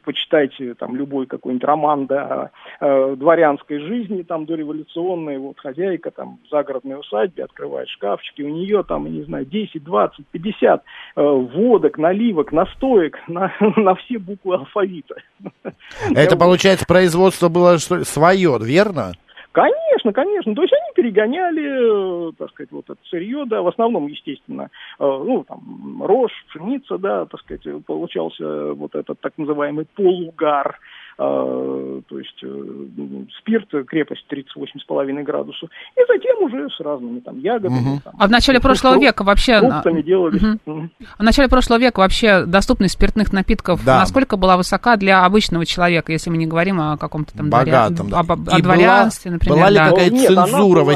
почитайте 0.05 0.75
там 0.75 0.97
любой 0.97 1.27
какой-нибудь 1.27 1.65
роман, 1.65 2.07
да, 2.07 2.51
дворянской 2.81 3.81
жизни, 3.81 4.23
там, 4.23 4.47
дореволюционной, 4.47 5.39
вот, 5.39 5.59
хозяйка 5.59 6.11
там 6.11 6.39
в 6.45 6.51
загородной 6.51 7.01
усадьбе 7.01 7.45
открывает 7.45 7.89
шкафчики, 7.89 8.43
у 8.43 8.49
нее 8.49 8.83
там, 8.83 9.11
не 9.13 9.23
знаю, 9.23 9.47
10, 9.47 9.83
20, 9.83 10.27
50 10.27 10.83
э, 11.17 11.23
водок, 11.23 11.99
наливок, 11.99 12.53
настоек 12.53 13.19
на, 13.29 13.53
на 13.61 13.95
все 13.97 14.19
буквы 14.19 14.57
алфавита. 14.57 15.17
Это, 16.15 16.37
получается, 16.37 16.87
производство 16.87 17.14
производство 17.15 17.49
было 17.49 17.79
что 17.79 17.97
ли, 17.97 18.05
свое, 18.05 18.59
верно? 18.61 19.13
Конечно, 19.53 20.13
конечно. 20.13 20.53
То 20.53 20.63
есть 20.63 20.73
они 20.73 20.93
перегоняли, 20.97 22.29
э, 22.29 22.33
так 22.37 22.51
сказать, 22.51 22.73
вот 22.73 22.87
это 22.91 22.99
сырье, 23.09 23.45
да, 23.47 23.63
в 23.63 23.69
основном, 23.69 24.09
естественно, 24.09 24.69
э, 24.99 25.05
ну, 25.05 25.45
там, 25.45 26.03
рожь, 26.03 26.33
пшеница, 26.49 26.99
да, 26.99 27.25
так 27.27 27.41
сказать, 27.41 27.63
получался 27.87 28.73
вот 28.73 28.97
этот 28.97 29.21
так 29.21 29.33
называемый 29.37 29.87
полугар, 29.95 30.81
то 31.17 32.19
есть 32.19 32.43
э, 32.43 33.25
спирт, 33.41 33.69
крепость 33.87 34.25
38,5 34.31 35.23
градусов, 35.23 35.71
и 35.97 36.01
затем 36.09 36.43
уже 36.43 36.69
с 36.71 36.81
разными 36.81 37.21
там 37.21 37.39
ягодами. 37.39 37.79
Угу. 37.79 38.01
Там, 38.05 38.15
а 38.19 38.27
в 38.27 38.31
начале 38.31 38.61
прошлого 38.61 38.99
века 38.99 39.23
вообще... 39.23 39.61
Фруктами 39.61 40.03
делались. 40.03 40.43
Угу. 40.43 40.89
В 41.19 41.23
начале 41.23 41.49
прошлого 41.49 41.79
века 41.79 42.01
вообще 42.01 42.45
доступность 42.47 42.95
спиртных 42.95 43.33
напитков 43.33 43.85
да. 43.85 44.01
насколько 44.01 44.37
была 44.37 44.57
высока 44.57 44.97
для 44.97 45.25
обычного 45.25 45.67
человека, 45.67 46.13
если 46.13 46.31
мы 46.31 46.37
не 46.37 46.47
говорим 46.47 46.81
о 46.81 46.97
каком-то 46.97 47.37
там 47.37 47.51
Богатом, 47.51 48.09
дворян... 48.09 48.27
да. 48.27 48.55
о, 48.55 48.57
о 48.57 48.63
дворянстве, 48.63 49.31
была, 49.31 49.35
например. 49.35 49.57
Была 49.57 49.71
ли 49.71 49.77
да. 49.77 49.91
какая-то 49.91 50.17
цензура 50.17 50.81
была... 50.81 50.91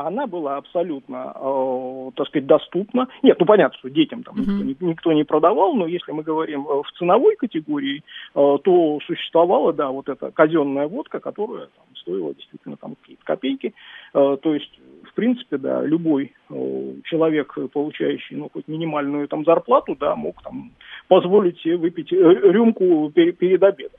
18+. 0.00 0.06
Она 0.06 0.26
была 0.26 0.56
абсолютно, 0.56 1.32
э, 1.34 2.10
так 2.16 2.28
сказать, 2.28 2.46
доступна. 2.46 3.08
Нет, 3.22 3.38
ну 3.38 3.46
понятно, 3.46 3.78
что 3.78 3.90
детям 3.90 4.22
там 4.22 4.36
uh-huh. 4.36 4.64
никто, 4.64 4.86
никто 4.86 5.12
не 5.12 5.24
продавал, 5.24 5.74
но 5.74 5.86
если 5.86 6.12
мы 6.12 6.22
говорим 6.22 6.66
э, 6.66 6.82
в 6.82 6.98
ценовой 6.98 7.36
категории, 7.36 8.02
э, 8.34 8.58
то 8.64 8.98
существовала, 9.06 9.72
да, 9.72 9.90
вот 9.90 10.08
эта 10.08 10.30
казенная 10.30 10.88
водка, 10.88 11.20
которая 11.20 11.66
там, 11.66 11.96
стоила 11.96 12.34
действительно 12.34 12.76
там 12.76 12.94
какие-то 13.00 13.24
копейки. 13.24 13.74
Э, 14.14 14.36
то 14.40 14.54
есть, 14.54 14.78
в 15.04 15.14
принципе, 15.14 15.58
да, 15.58 15.82
любой 15.82 16.32
э, 16.50 16.94
человек, 17.04 17.56
получающий, 17.72 18.36
ну, 18.36 18.48
хоть 18.52 18.68
минимальную 18.68 19.28
там 19.28 19.44
зарплату, 19.44 19.96
да, 19.98 20.16
мог 20.16 20.42
там 20.42 20.72
позволить 21.08 21.60
себе 21.60 21.76
выпить 21.76 22.12
э, 22.12 22.16
рюмку 22.16 23.10
перед, 23.14 23.38
перед 23.38 23.62
обедом. 23.62 23.98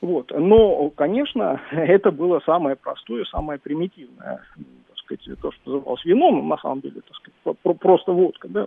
Вот. 0.00 0.32
Но, 0.36 0.90
конечно, 0.90 1.60
это 1.70 2.10
было 2.10 2.40
самое 2.44 2.76
простое, 2.76 3.24
самое 3.24 3.58
примитивное 3.58 4.40
сказать, 5.16 5.40
то, 5.40 5.52
что 5.52 5.70
называлось 5.70 6.04
вином, 6.04 6.36
но 6.36 6.42
на 6.42 6.58
самом 6.58 6.80
деле, 6.80 7.00
так 7.00 7.16
сказать, 7.16 7.78
просто 7.78 8.12
водка, 8.12 8.48
да. 8.48 8.66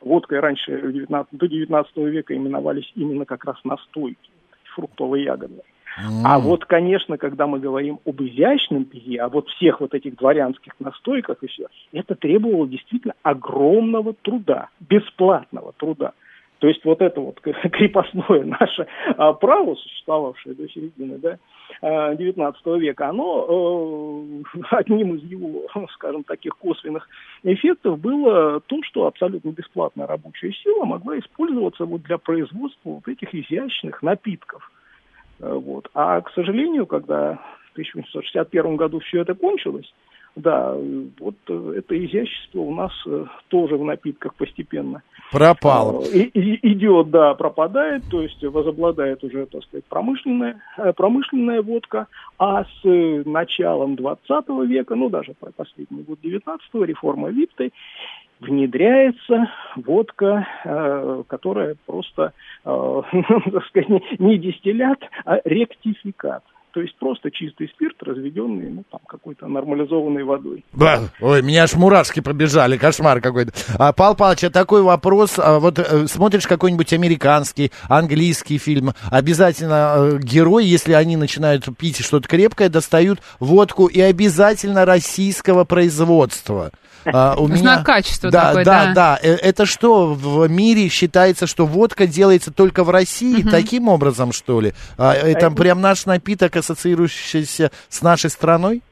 Водкой 0.00 0.40
раньше 0.40 0.80
19, 0.92 1.38
до 1.38 1.48
19 1.48 1.96
века 1.96 2.36
именовались 2.36 2.90
именно 2.94 3.24
как 3.24 3.44
раз 3.44 3.56
настойки, 3.64 4.30
фруктовые 4.74 5.24
ягоды. 5.24 5.62
Mm. 5.96 6.22
А 6.24 6.38
вот, 6.40 6.64
конечно, 6.64 7.18
когда 7.18 7.46
мы 7.46 7.60
говорим 7.60 8.00
об 8.04 8.20
изящном 8.20 8.84
питье, 8.84 9.22
а 9.22 9.28
вот 9.28 9.48
всех 9.50 9.80
вот 9.80 9.94
этих 9.94 10.16
дворянских 10.16 10.72
настойках 10.80 11.42
и 11.42 11.46
все, 11.46 11.66
это 11.92 12.16
требовало 12.16 12.66
действительно 12.66 13.14
огромного 13.22 14.12
труда, 14.14 14.68
бесплатного 14.80 15.72
труда. 15.76 16.12
То 16.58 16.68
есть 16.68 16.84
вот 16.84 17.00
это 17.00 17.20
вот 17.20 17.40
крепостное 17.72 18.44
наше 18.44 18.86
а, 19.16 19.32
право, 19.34 19.74
существовавшее 19.76 20.54
до 20.54 20.68
середины 20.68 21.18
да, 21.18 21.38
XIX 21.82 22.54
а, 22.64 22.76
века, 22.78 23.08
оно 23.08 24.24
э, 24.56 24.60
одним 24.70 25.16
из 25.16 25.24
его, 25.24 25.66
скажем, 25.94 26.24
таких 26.24 26.56
косвенных 26.56 27.08
эффектов 27.42 27.98
было 27.98 28.60
то, 28.60 28.78
что 28.82 29.06
абсолютно 29.06 29.50
бесплатная 29.50 30.06
рабочая 30.06 30.52
сила 30.52 30.84
могла 30.84 31.18
использоваться 31.18 31.84
вот 31.84 32.02
для 32.02 32.18
производства 32.18 32.90
вот 32.90 33.08
этих 33.08 33.34
изящных 33.34 34.02
напитков. 34.02 34.70
Э, 35.40 35.52
вот. 35.52 35.90
А, 35.94 36.20
к 36.20 36.30
сожалению, 36.32 36.86
когда 36.86 37.38
в 37.68 37.72
1861 37.72 38.76
году 38.76 39.00
все 39.00 39.22
это 39.22 39.34
кончилось, 39.34 39.92
да, 40.36 40.76
вот 41.20 41.36
э, 41.48 41.74
это 41.78 42.04
изящество 42.04 42.60
у 42.60 42.74
нас 42.74 42.92
э, 43.06 43.24
тоже 43.48 43.76
в 43.76 43.84
напитках 43.84 44.34
постепенно 44.34 45.02
пропало. 45.30 46.02
Э, 46.02 46.08
и, 46.08 46.22
и, 46.22 46.72
идет, 46.72 47.10
да, 47.10 47.34
пропадает, 47.34 48.02
то 48.10 48.20
есть 48.20 48.42
возобладает 48.42 49.22
уже, 49.22 49.46
так 49.46 49.62
сказать, 49.64 49.84
промышленная, 49.84 50.60
промышленная 50.96 51.62
водка, 51.62 52.08
а 52.38 52.64
с 52.64 52.84
началом 52.84 53.94
20 53.94 54.48
века, 54.66 54.96
ну 54.96 55.08
даже 55.08 55.34
последний 55.56 56.02
год 56.02 56.18
19-го, 56.22 56.84
реформа 56.84 57.30
Виттой, 57.30 57.72
внедряется 58.40 59.48
водка, 59.76 61.24
которая 61.28 61.76
просто, 61.86 62.32
так 62.64 63.66
сказать, 63.68 64.18
не 64.18 64.38
дистиллят, 64.38 64.98
а 65.24 65.40
ректификат. 65.44 66.42
То 66.74 66.80
есть 66.80 66.96
просто 66.98 67.30
чистый 67.30 67.68
спирт, 67.68 68.02
разведенный 68.02 68.68
ну, 68.68 68.84
там, 68.90 68.98
какой-то 69.06 69.46
нормализованной 69.46 70.24
водой. 70.24 70.64
Да, 70.72 71.02
ой, 71.20 71.40
меня 71.40 71.62
аж 71.62 71.74
мурашки 71.74 72.18
побежали, 72.18 72.76
кошмар 72.76 73.20
какой-то. 73.20 73.52
А, 73.78 73.92
Павел 73.92 74.16
Павлович, 74.16 74.42
а 74.42 74.50
такой 74.50 74.82
вопрос, 74.82 75.38
а, 75.38 75.60
вот 75.60 75.78
э, 75.78 76.08
смотришь 76.08 76.48
какой-нибудь 76.48 76.92
американский, 76.92 77.70
английский 77.88 78.58
фильм, 78.58 78.90
обязательно 79.08 79.94
э, 79.96 80.18
герои, 80.18 80.64
если 80.64 80.94
они 80.94 81.16
начинают 81.16 81.64
пить 81.78 82.04
что-то 82.04 82.26
крепкое, 82.26 82.68
достают 82.68 83.20
водку 83.38 83.86
и 83.86 84.00
обязательно 84.00 84.84
российского 84.84 85.62
производства. 85.62 86.72
А, 87.06 87.34
у 87.36 87.48
меня... 87.48 87.58
Знак 87.58 87.86
качества 87.86 88.30
да, 88.30 88.48
такой, 88.48 88.64
да. 88.64 88.86
Да, 88.86 88.94
да. 88.94 89.18
Э, 89.22 89.34
это 89.34 89.66
что, 89.66 90.14
в 90.14 90.48
мире 90.48 90.88
считается, 90.88 91.46
что 91.46 91.66
водка 91.66 92.06
делается 92.06 92.50
только 92.50 92.84
в 92.84 92.90
России? 92.90 93.42
Угу. 93.42 93.50
Таким 93.50 93.88
образом, 93.88 94.32
что 94.32 94.60
ли? 94.60 94.74
А, 94.96 95.12
это 95.12 95.50
прям 95.50 95.80
наш 95.80 96.06
напиток, 96.06 96.56
ассоциирующийся 96.56 97.70
с 97.88 98.02
нашей 98.02 98.30
страной? 98.30 98.82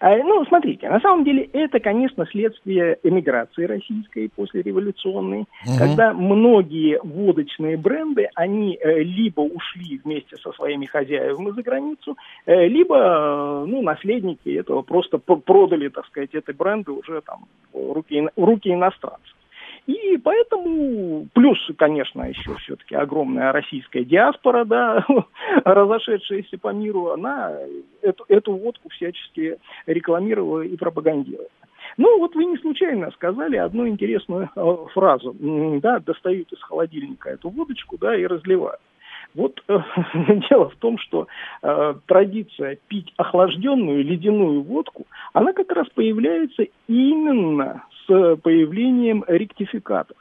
А, 0.00 0.16
ну, 0.16 0.44
смотрите, 0.46 0.88
на 0.88 1.00
самом 1.00 1.24
деле 1.24 1.44
это, 1.52 1.80
конечно, 1.80 2.26
следствие 2.26 2.98
эмиграции 3.02 3.64
российской 3.64 4.28
после 4.28 4.62
революционной, 4.62 5.40
угу. 5.40 5.78
когда 5.78 6.12
многие 6.12 7.00
водочные 7.02 7.76
бренды, 7.76 8.28
они 8.34 8.78
э, 8.80 9.02
либо 9.02 9.40
ушли 9.40 10.00
вместе 10.04 10.36
со 10.36 10.52
своими 10.52 10.86
хозяевами 10.86 11.50
за 11.50 11.62
границу, 11.62 12.16
э, 12.44 12.66
либо, 12.66 12.96
э, 12.96 13.64
ну, 13.66 13.82
наследники 13.82 14.50
этого 14.50 14.82
просто 14.82 15.18
продали, 15.18 15.88
так 15.88 16.06
сказать, 16.06 16.34
эти 16.34 16.50
бренды 16.52 16.92
уже 16.92 17.20
там 17.22 17.46
в 17.72 17.92
руки, 17.92 18.28
в 18.36 18.44
руки 18.44 18.72
иностранцев. 18.72 19.35
И 19.86 20.18
поэтому, 20.18 21.28
плюс, 21.32 21.58
конечно, 21.78 22.24
еще 22.24 22.54
все-таки 22.56 22.96
огромная 22.96 23.52
российская 23.52 24.04
диаспора, 24.04 24.64
да, 24.64 25.06
разошедшаяся 25.64 26.58
по 26.58 26.72
миру, 26.72 27.12
она 27.12 27.56
эту, 28.02 28.24
эту 28.28 28.52
водку 28.56 28.88
всячески 28.88 29.58
рекламировала 29.86 30.62
и 30.62 30.76
пропагандировала. 30.76 31.48
Ну, 31.98 32.18
вот 32.18 32.34
вы 32.34 32.44
не 32.46 32.56
случайно 32.58 33.10
сказали 33.12 33.56
одну 33.56 33.88
интересную 33.88 34.50
э, 34.54 34.76
фразу. 34.92 35.34
Да, 35.80 36.00
достают 36.00 36.52
из 36.52 36.60
холодильника 36.62 37.30
эту 37.30 37.48
водочку, 37.48 37.96
да, 37.96 38.16
и 38.16 38.26
разливают. 38.26 38.80
Вот 39.34 39.62
э, 39.68 39.78
дело 40.50 40.70
в 40.70 40.76
том, 40.76 40.98
что 40.98 41.26
э, 41.62 41.94
традиция 42.06 42.78
пить 42.88 43.12
охлажденную 43.16 44.04
ледяную 44.04 44.62
водку, 44.62 45.06
она 45.32 45.52
как 45.52 45.70
раз 45.72 45.86
появляется 45.94 46.64
именно 46.88 47.84
с 48.06 48.36
появлением 48.36 49.24
ректификатов. 49.26 50.16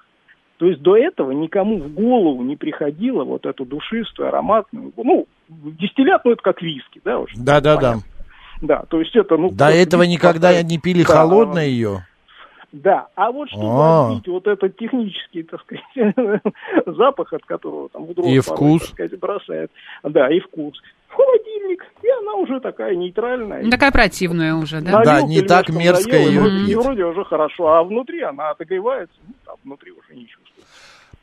То 0.58 0.68
есть 0.68 0.82
до 0.82 0.96
этого 0.96 1.32
никому 1.32 1.80
в 1.80 1.94
голову 1.94 2.44
не 2.44 2.56
приходило 2.56 3.24
вот 3.24 3.46
эту 3.46 3.66
душистую, 3.66 4.30
ароматную, 4.30 4.94
ну, 4.96 5.28
дистиллят, 5.50 6.24
ну, 6.24 6.32
это 6.32 6.42
как 6.42 6.62
виски, 6.62 7.02
да, 7.04 7.20
уже. 7.20 7.36
Да, 7.38 7.60
да, 7.60 7.78
да. 7.78 7.96
Да, 8.62 8.84
то 8.90 9.02
есть 9.02 9.14
это, 9.16 9.36
ну... 9.36 9.52
До 9.52 9.70
этого 9.70 10.04
никогда 10.04 10.62
не 10.64 10.80
пили 10.80 11.04
Да, 11.04 11.14
холодное 11.14 11.66
ее? 11.66 12.06
Да, 12.84 13.08
а 13.16 13.32
вот 13.32 13.48
чтобы 13.50 13.64
А. 13.70 14.10
отбить 14.10 14.28
вот 14.28 14.48
этот 14.48 14.76
технический, 14.76 15.44
так 15.44 15.62
сказать, 15.62 15.84
запах, 16.86 17.32
от 17.32 17.46
которого 17.46 17.88
там 17.88 18.06
в 18.06 18.14
дрожь 18.14 18.28
И 18.28 18.42
порой, 18.42 18.42
вкус. 18.42 18.82
так 18.82 18.90
сказать, 18.92 19.20
бросает, 19.20 19.72
да, 20.04 20.30
и 20.30 20.42
вкус, 20.42 20.74
в 21.08 21.14
холодильник, 21.14 21.86
и 22.04 22.10
она 22.10 22.34
уже 22.34 22.60
такая 22.60 22.96
нейтральная. 22.96 23.64
Ну, 23.64 23.70
Такая 23.70 23.92
противная 23.94 24.56
уже, 24.56 24.82
да? 24.82 24.92
Налил 24.92 25.06
Да, 25.06 25.22
не 25.22 25.42
так 25.42 25.70
мерзко 25.70 26.12
наел, 26.12 26.30
и 26.32 26.38
вроде- 26.38 26.72
И 26.72 26.76
вроде 26.76 27.06
уже 27.06 27.24
хорошо, 27.24 27.68
а 27.70 27.84
внутри 27.86 28.22
она 28.22 28.50
отогревается, 28.50 29.16
ну, 29.26 29.34
там 29.46 29.56
внутри. 29.64 29.94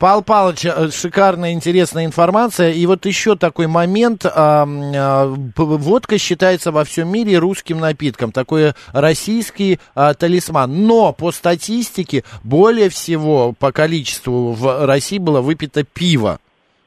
Павел 0.03 0.23
Павлович, 0.23 0.65
э, 0.65 0.91
шикарная, 0.91 1.53
интересная 1.53 2.07
информация. 2.07 2.73
И 2.73 2.85
вот 2.87 3.07
еще 3.07 3.37
такой 3.37 3.69
момент. 3.69 4.27
а, 4.27 5.33
Водка 5.57 6.19
считается 6.19 6.73
во 6.73 6.83
всем 6.83 7.09
мире 7.09 7.39
русским 7.39 7.79
напитком. 7.79 8.33
Такой 8.33 8.73
российский 8.93 9.79
а, 9.95 10.13
талисман. 10.15 10.89
Но 10.89 11.13
по 11.13 11.31
статистике 11.31 12.25
более 12.43 12.89
всего 12.89 13.53
по 13.57 13.71
количеству 13.71 14.51
в 14.51 14.87
России 14.87 15.19
было 15.19 15.41
выпито 15.41 15.85
пиво. 15.85 16.41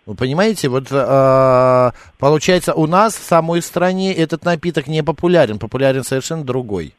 Вы 0.06 0.16
понимаете, 0.16 0.68
вот 0.68 0.88
а, 0.92 1.94
получается 2.20 2.74
у 2.74 2.86
нас 2.86 3.16
в 3.16 3.24
самой 3.24 3.62
стране 3.62 4.14
этот 4.14 4.44
напиток 4.44 4.88
не 4.88 5.04
популярен, 5.04 5.58
популярен 5.58 6.04
совершенно 6.04 6.44
другой. 6.44 6.94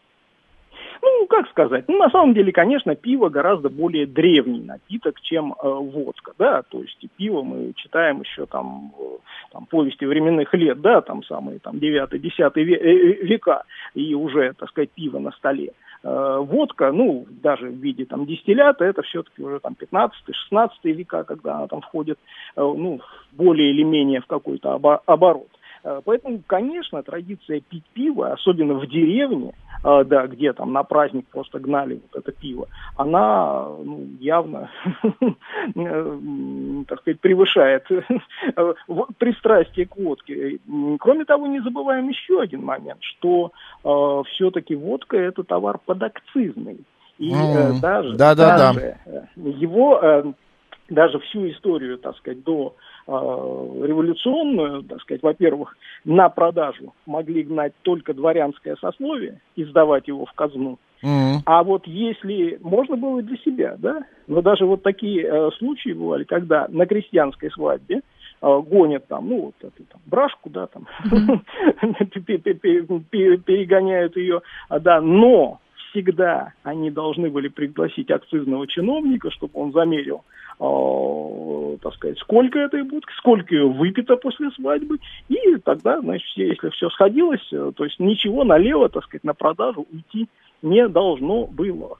Как 1.36 1.50
сказать, 1.50 1.84
ну, 1.86 1.98
на 1.98 2.08
самом 2.08 2.32
деле, 2.32 2.50
конечно, 2.50 2.94
пиво 2.94 3.28
гораздо 3.28 3.68
более 3.68 4.06
древний 4.06 4.62
напиток, 4.62 5.20
чем 5.20 5.52
э, 5.52 5.68
водка, 5.68 6.32
да, 6.38 6.62
то 6.62 6.80
есть 6.80 6.96
и 7.02 7.08
пиво 7.14 7.42
мы 7.42 7.74
читаем 7.76 8.22
еще 8.22 8.46
там, 8.46 8.90
э, 8.98 9.02
там 9.52 9.66
повести 9.66 10.06
временных 10.06 10.54
лет, 10.54 10.80
да, 10.80 11.02
там 11.02 11.22
самые 11.24 11.58
там 11.58 11.76
9-10 11.76 12.54
ве- 12.54 12.80
э, 12.80 13.26
века, 13.26 13.64
и 13.92 14.14
уже, 14.14 14.54
так 14.54 14.70
сказать, 14.70 14.88
пиво 14.92 15.18
на 15.18 15.30
столе. 15.32 15.72
Э, 16.02 16.38
водка, 16.40 16.90
ну, 16.90 17.26
даже 17.42 17.68
в 17.68 17.74
виде 17.74 18.06
там 18.06 18.24
дистиллята, 18.24 18.86
это 18.86 19.02
все-таки 19.02 19.42
уже 19.42 19.60
там 19.60 19.76
15-16 19.78 20.70
века, 20.84 21.24
когда 21.24 21.56
она 21.58 21.66
там 21.66 21.82
входит, 21.82 22.18
э, 22.56 22.62
ну, 22.62 23.00
более 23.32 23.72
или 23.72 23.82
менее 23.82 24.22
в 24.22 24.26
какой-то 24.26 24.70
обо- 24.70 25.02
оборот. 25.04 25.48
Э, 25.84 26.00
Поэтому, 26.04 26.42
конечно, 26.46 27.02
традиция 27.02 27.60
пить 27.60 27.84
пиво, 27.92 28.32
особенно 28.32 28.74
в 28.74 28.86
деревне, 28.86 29.52
э, 29.84 30.04
да, 30.04 30.26
где 30.26 30.52
там 30.52 30.72
на 30.72 30.82
праздник 30.82 31.26
просто 31.28 31.58
гнали 31.58 32.00
вот 32.12 32.20
это 32.22 32.32
пиво, 32.32 32.68
она 32.96 33.68
ну, 33.84 34.06
явно, 34.20 34.70
э, 35.74 36.18
так 36.88 37.00
сказать, 37.00 37.20
превышает 37.20 37.86
пристрастие 39.18 39.86
к 39.86 39.96
водке. 39.96 40.58
Кроме 40.98 41.24
того, 41.24 41.46
не 41.46 41.60
забываем 41.60 42.08
еще 42.08 42.40
один 42.40 42.64
момент, 42.64 43.00
что 43.00 43.52
все-таки 43.82 44.74
водка 44.74 45.16
это 45.16 45.42
товар 45.44 45.78
подакцизный. 45.84 46.84
И 47.18 47.32
Мгм. 47.32 47.80
даже, 47.80 48.16
его 49.36 50.34
даже 50.88 51.18
всю 51.20 51.48
историю, 51.50 51.98
так 51.98 52.16
сказать, 52.16 52.42
до 52.44 52.74
э, 53.06 53.10
революционную, 53.10 54.82
так 54.82 55.00
сказать, 55.02 55.22
во-первых, 55.22 55.76
на 56.04 56.28
продажу 56.28 56.94
могли 57.06 57.42
гнать 57.42 57.72
только 57.82 58.14
дворянское 58.14 58.76
сословие 58.76 59.40
и 59.56 59.64
сдавать 59.64 60.08
его 60.08 60.26
в 60.26 60.32
казну. 60.32 60.78
М. 61.02 61.42
А 61.44 61.62
вот 61.62 61.86
если 61.86 62.58
можно 62.62 62.96
было 62.96 63.22
для 63.22 63.36
себя, 63.38 63.76
да, 63.78 64.04
но 64.26 64.42
даже 64.42 64.64
вот 64.64 64.82
такие 64.82 65.26
э, 65.26 65.50
случаи 65.58 65.92
бывали, 65.92 66.24
когда 66.24 66.66
на 66.68 66.86
крестьянской 66.86 67.50
свадьбе 67.50 67.96
э, 67.96 68.00
гонят 68.40 69.06
там, 69.08 69.28
ну, 69.28 69.46
вот 69.46 69.54
эту 69.60 69.84
там 69.84 70.00
брашку, 70.06 70.50
да, 70.50 70.68
там, 70.68 70.86
пе- 72.26 72.38
пе- 72.38 72.54
пе- 72.54 72.82
пе- 73.10 73.36
перегоняют 73.38 74.16
ее, 74.16 74.40
да, 74.70 75.00
но 75.00 75.60
всегда 75.96 76.52
они 76.62 76.90
должны 76.90 77.30
были 77.30 77.48
пригласить 77.48 78.10
акцизного 78.10 78.66
чиновника, 78.66 79.30
чтобы 79.30 79.52
он 79.54 79.72
замерил, 79.72 80.22
э, 80.60 81.78
так 81.82 81.94
сказать, 81.94 82.18
сколько 82.18 82.58
этой 82.58 82.82
будки, 82.82 83.12
сколько 83.18 83.54
ее 83.54 83.68
выпито 83.68 84.16
после 84.16 84.50
свадьбы, 84.50 84.98
и 85.28 85.56
тогда, 85.64 86.00
значит, 86.00 86.26
если 86.36 86.68
все 86.70 86.90
сходилось, 86.90 87.46
э, 87.52 87.72
то 87.74 87.84
есть 87.84 87.98
ничего 87.98 88.44
налево, 88.44 88.88
так 88.88 89.04
сказать, 89.04 89.24
на 89.24 89.34
продажу 89.34 89.86
уйти 89.90 90.28
не 90.62 90.86
должно 90.88 91.46
было. 91.46 91.98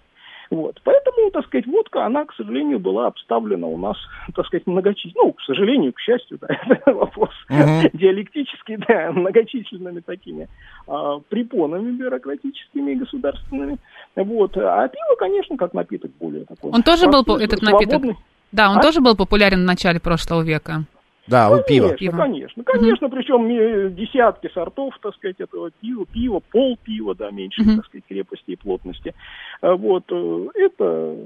Вот. 0.50 0.80
Поэтому, 0.84 1.30
так 1.30 1.47
сказать, 1.47 1.66
водка, 1.66 2.04
она, 2.04 2.25
к 2.25 2.34
сожалению, 2.34 2.78
была 2.78 3.06
обставлена 3.06 3.66
у 3.66 3.76
нас, 3.76 3.97
так 4.34 4.47
сказать, 4.47 4.66
многочисленными, 4.66 5.26
ну, 5.26 5.32
к 5.32 5.40
сожалению, 5.42 5.92
к 5.92 6.00
счастью, 6.00 6.38
да, 6.40 6.49
это 6.68 6.92
вопрос 6.92 7.30
Мгм. 7.49 7.90
диалектический, 7.92 8.76
да, 8.88 9.12
многочисленными 9.12 10.00
такими 10.00 10.49
а, 10.86 11.18
препонами 11.28 11.90
бюрократическими 11.92 12.92
и 12.92 12.97
государственными. 12.97 13.78
Вот. 14.14 14.56
А 14.56 14.88
пиво, 14.88 15.16
конечно, 15.18 15.56
как 15.56 15.75
напиток 15.75 16.10
более 16.21 16.44
такой. 16.44 16.71
Он 16.71 16.82
тоже 16.82 17.06
был, 17.08 17.23
этот 17.36 17.62
напиток? 17.62 18.00
свободный. 18.00 18.16
Да, 18.52 18.71
он 18.71 18.78
А? 18.78 18.82
тоже 18.82 19.00
был 19.00 19.16
популярен 19.16 19.62
в 19.62 19.66
начале 19.66 20.00
прошлого 20.00 20.42
века. 20.42 20.84
Да, 21.26 21.50
у 21.50 21.60
пива. 21.62 21.88
Конечно, 21.88 21.97
Пиво. 21.99 22.16
конечно, 22.16 22.64
конечно, 22.64 23.08
причем 23.08 23.47
э, 23.49 23.90
десятки 23.90 24.49
сортов, 24.54 24.97
так 25.02 25.14
сказать, 25.16 25.40
этого 25.40 25.71
пива, 25.73 26.06
пива, 26.06 26.40
пол 26.52 26.78
пива, 26.82 27.14
да, 27.16 27.30
меньше, 27.30 27.64
так 27.64 27.84
сказать, 27.86 28.04
крепости 28.08 28.52
и 28.52 28.56
плотности. 28.56 29.12
А 29.60 29.75
Вот, 29.75 30.04
э, 30.10 30.47
это 30.54 31.16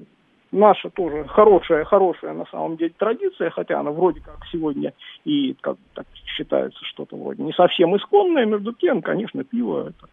наша 0.52 0.90
тоже 0.90 1.24
хорошая, 1.28 1.84
хорошая 1.84 2.32
на 2.34 2.46
самом 2.46 2.76
деле 2.76 2.92
традиция, 2.98 3.50
хотя 3.50 3.80
она 3.80 3.90
вроде 3.90 4.20
как 4.20 4.38
сегодня 4.50 4.92
и 5.24 5.54
как 5.60 5.76
так 5.94 6.06
считается 6.24 6.84
что-то 6.84 7.16
вроде 7.16 7.42
не 7.42 7.52
совсем 7.52 7.96
исконное, 7.96 8.46
между 8.46 8.72
тем, 8.72 9.02
конечно, 9.02 9.44
пиво 9.44 9.88
это 9.88 10.08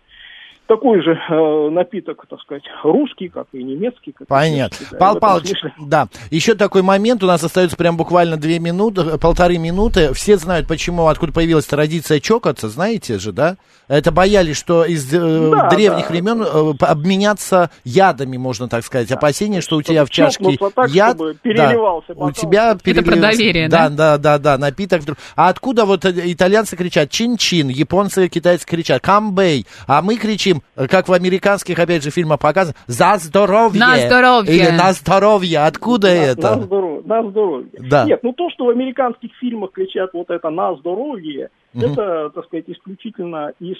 такой 0.67 1.01
же 1.01 1.12
э, 1.30 1.69
напиток, 1.71 2.25
так 2.30 2.39
сказать, 2.41 2.63
русский, 2.84 3.30
как 3.30 3.47
и 3.53 3.63
немецкий. 3.63 4.12
Как 4.12 4.27
и 4.27 4.30
Понятно. 4.30 4.77
да, 4.80 4.86
и 4.86 4.95
в 4.95 4.99
Павел 4.99 5.17
этом 5.17 5.21
Павлович, 5.21 5.49
смысле. 5.49 5.73
да. 5.80 6.08
Еще 6.30 6.56
такой 6.56 6.82
момент, 6.82 7.23
у 7.23 7.27
нас 7.27 7.43
остается 7.43 7.77
прям 7.77 7.97
буквально 7.97 8.38
две 8.38 8.60
минуты, 8.60 9.01
э, 9.01 9.17
полторы 9.17 9.58
минуты. 9.58 10.13
Все 10.13 10.38
знают, 10.38 10.67
почему, 10.67 11.08
откуда 11.08 11.32
появилась 11.34 11.65
традиция 11.65 12.19
чокаться, 12.19 12.69
знаете 12.69 13.17
же, 13.19 13.32
да? 13.32 13.58
Это 13.88 14.12
боялись, 14.12 14.58
что 14.58 14.84
из 14.84 15.12
э, 15.13 15.19
Да, 15.51 15.69
древних 15.69 16.08
да. 16.08 16.10
времен 16.10 16.41
э, 16.41 16.73
обменяться 16.86 17.69
ядами, 17.84 18.38
можно 18.38 18.67
так 18.67 18.84
сказать. 18.84 19.12
Опасение, 19.12 19.62
что 19.62 19.77
у 19.77 19.82
тебя 19.82 20.03
в 20.06 20.10
чашке 20.10 20.58
так, 20.75 20.89
яд, 20.89 21.15
чтобы 21.15 21.34
да, 21.34 21.39
переливался 21.41 22.13
у 22.15 22.32
тебя 22.32 22.77
Это 22.84 23.01
про 23.03 23.15
доверие, 23.15 23.69
да? 23.69 23.89
да? 23.89 24.17
Да, 24.17 24.17
да, 24.17 24.38
да, 24.39 24.58
напиток. 24.58 25.01
вдруг- 25.01 25.17
А 25.36 25.49
откуда 25.49 25.86
вот 25.86 26.03
э, 26.06 26.12
итальянцы 26.25 26.75
кричат 26.75 27.10
чин-чин, 27.10 27.69
японцы 27.69 28.25
и 28.25 28.30
китайцы 28.30 28.65
кричат 28.65 29.01
камбей, 29.01 29.65
а 29.88 30.01
мы 30.01 30.17
кричим, 30.17 30.57
э, 30.76 30.88
как 30.88 31.08
в 31.08 31.13
американских, 31.13 31.80
опять 31.80 32.04
же, 32.04 32.12
фильмах 32.12 32.39
показано, 32.39 32.76
за 32.88 33.17
здоровье. 33.17 33.80
На 33.80 33.98
здоровье. 33.98 34.56
Или 34.56 34.70
на 34.70 34.93
здоровье. 34.93 35.60
Откуда 35.60 36.08
На- 36.08 36.12
это? 36.13 36.56
На 36.56 36.63
здоровье. 36.63 37.02
На 37.06 37.30
здоровье. 37.30 37.70
Да. 37.80 38.06
Нет, 38.06 38.20
ну 38.24 38.34
то, 38.34 38.50
что 38.50 38.65
в 38.65 38.70
американских 38.70 39.32
фильмах 39.39 39.72
кричат 39.72 40.12
вот 40.13 40.30
это 40.30 40.50
на 40.50 40.76
здоровье, 40.76 41.50
это, 41.74 42.30
так 42.34 42.46
сказать, 42.46 42.65
исключительно 42.67 43.52
из 43.60 43.78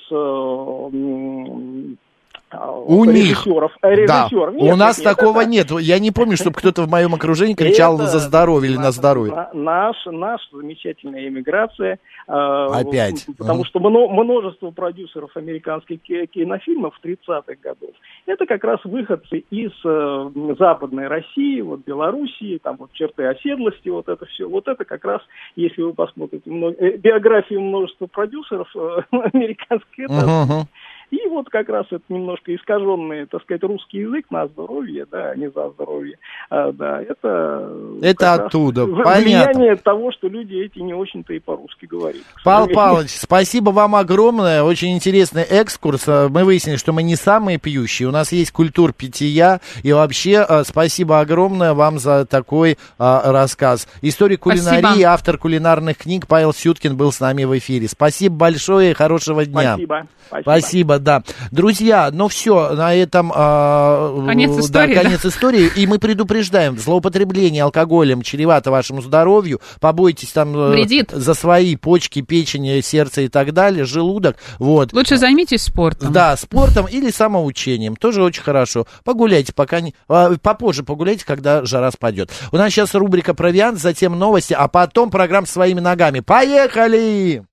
э, 2.52 2.56
м, 2.56 2.60
а, 2.62 2.72
У 2.80 3.06
них. 3.06 3.16
режиссеров. 3.46 3.72
э, 3.82 4.06
Да, 4.08 4.24
режиссеров. 4.26 4.54
Нет, 4.56 4.74
у 4.74 4.78
нас 4.78 4.98
нет, 4.98 5.04
такого 5.06 5.42
это- 5.42 5.50
нет. 5.50 5.72
Я 5.80 6.00
не 6.00 6.12
помню, 6.12 6.36
чтобы 6.38 6.56
кто-то 6.58 6.84
в 6.84 6.90
моем 6.90 7.14
окружении 7.16 7.54
кричал 7.56 7.96
это 7.96 8.08
за 8.08 8.20
здоровье 8.20 8.72
или 8.72 8.78
на 8.78 8.92
здоровье. 8.92 9.34
на- 9.36 9.50
Наша, 9.54 10.12
наша 10.12 10.46
замечательная 10.54 11.28
эмиграция. 11.28 12.00
э, 12.30 12.32
Опять. 12.34 13.26
Потому 13.38 13.64
что 13.66 13.80
мно- 13.80 14.10
множество 14.10 14.72
продюсеров 14.72 15.36
американских 15.38 16.02
ки- 16.02 16.26
кинофильмов 16.26 16.94
30-х 17.02 17.56
годов, 17.64 17.92
это 18.26 18.46
как 18.46 18.64
раз 18.66 18.80
выходцы 18.84 19.46
из 19.50 19.72
э, 19.86 20.30
Западной 20.60 21.08
России, 21.08 21.62
вот 21.62 21.82
Белоруссии, 21.86 22.60
там 22.62 22.76
вот 22.78 22.92
черты 22.94 23.26
оседлости, 23.26 23.88
вот 23.90 24.10
это 24.10 24.26
все. 24.26 24.48
Вот 24.48 24.68
это 24.68 24.84
как 24.84 25.06
раз, 25.06 25.22
если 25.56 25.82
вы 25.82 25.94
посмотрите 25.94 26.44
э, 26.50 26.98
биографию 26.98 27.62
множества 27.62 28.08
продюсеров 28.08 28.68
э, 28.76 29.02
американских, 29.34 30.06
это. 30.10 30.68
И 31.10 31.26
вот 31.30 31.50
как 31.50 31.70
раз 31.70 31.86
это 31.90 32.04
немножко 32.10 32.54
искаженный, 32.54 33.26
так 33.28 33.42
сказать, 33.44 33.64
русский 33.64 34.00
язык 34.00 34.26
на 34.30 34.48
здоровье, 34.48 35.06
да, 35.10 35.32
а 35.32 35.36
не 35.36 35.50
за 35.50 35.70
здоровье. 35.70 36.18
А, 36.50 36.72
да, 36.74 37.02
это... 37.02 37.72
Это 38.02 38.34
оттуда, 38.34 38.86
понятно. 38.86 39.22
Влияние 39.22 39.76
того, 39.78 40.12
что 40.12 40.28
люди 40.28 40.56
эти 40.56 40.80
не 40.80 40.94
очень-то 40.94 41.34
и 41.34 41.40
по-русски 41.40 41.86
говорят. 41.86 42.22
Павел. 42.44 42.74
Павлович, 42.74 43.12
спасибо 43.12 43.70
вам 43.70 43.96
огромное. 43.96 44.64
Очень 44.64 44.96
интересный 44.96 45.44
экскурс. 45.44 46.08
Э, 46.08 46.28
Мы 46.28 46.44
выяснили, 46.44 46.76
что 46.76 46.92
мы 46.92 47.04
не 47.04 47.16
самые 47.16 47.58
пьющие. 47.58 48.08
У 48.10 48.12
нас 48.12 48.34
есть 48.34 48.52
культур 48.52 48.92
питья. 48.92 49.62
И 49.84 49.94
вообще, 49.94 50.46
э, 50.48 50.64
спасибо 50.66 51.22
огромное 51.22 51.74
вам 51.74 52.00
за 52.00 52.26
такой 52.26 52.72
э, 52.72 52.76
рассказ. 52.98 53.88
Историк 54.02 54.42
кулинарии, 54.42 54.82
Спасибо. 54.82 55.10
автор 55.10 55.38
кулинарных 55.38 55.98
книг 55.98 56.28
Павел 56.28 56.54
Сюткин 56.54 56.98
был 56.98 57.14
с 57.14 57.22
нами 57.22 57.46
в 57.46 57.58
эфире. 57.58 57.88
Спасибо 57.88 58.36
большое 58.36 58.92
и 58.92 58.94
хорошего 58.94 59.46
дня. 59.46 59.76
Спасибо. 59.76 60.08
Спасибо. 60.42 60.97
было, 60.97 60.97
да. 61.00 61.24
Друзья, 61.52 62.10
ну 62.12 62.28
все, 62.28 62.70
на 62.76 62.96
этом... 62.96 63.32
а, 63.34 64.26
Конец 64.28 64.52
да, 64.56 64.60
истории, 64.62 64.96
да? 64.96 65.04
конец 65.04 65.26
истории. 65.26 65.72
И 65.76 65.88
мы 65.88 66.00
предупреждаем, 66.00 66.78
злоупотребление 66.78 67.64
алкоголем 67.64 68.22
чревато 68.22 68.72
вашему 68.72 69.02
здоровью. 69.02 69.62
Побойтесь 69.80 70.32
там 70.32 70.56
э, 70.56 70.70
Вредит. 70.72 71.12
за 71.12 71.34
свои 71.34 71.76
почки, 71.76 72.22
печень, 72.22 72.82
сердце 72.84 73.22
и 73.22 73.28
так 73.28 73.54
далее, 73.54 73.86
желудок. 73.86 74.38
Вот. 74.60 74.94
Лучше 74.94 75.18
займитесь 75.18 75.64
спортом. 75.64 76.12
Да, 76.12 76.36
спортом 76.38 76.86
или 76.88 77.10
самоучением. 77.10 77.96
Тоже 77.96 78.22
очень 78.24 78.44
хорошо. 78.44 78.86
Погуляйте, 79.04 79.54
пока 79.54 79.82
не... 79.82 79.94
а, 80.08 80.36
Попозже 80.42 80.84
погуляйте, 80.84 81.26
когда 81.26 81.66
жара 81.66 81.92
спадет. 81.92 82.32
У 82.52 82.58
нас 82.58 82.72
сейчас 82.72 82.94
рубрика 82.94 83.34
«Провиант», 83.34 83.80
затем 83.80 84.18
новости, 84.18 84.54
а 84.54 84.68
потом 84.68 85.10
программа 85.10 85.48
«Своими 85.48 85.80
ногами». 85.80 86.20
Поехали! 86.20 87.48